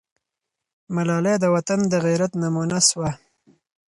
[0.95, 3.09] ملالۍ د وطن د غیرت نمونه سوه.